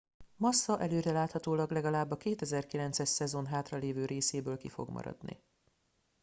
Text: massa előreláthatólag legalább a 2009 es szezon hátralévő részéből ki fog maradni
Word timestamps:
massa 0.37 0.79
előreláthatólag 0.79 1.71
legalább 1.71 2.11
a 2.11 2.17
2009 2.17 2.99
es 2.99 3.09
szezon 3.09 3.45
hátralévő 3.45 4.05
részéből 4.05 4.57
ki 4.57 4.69
fog 4.69 4.89
maradni 4.89 5.43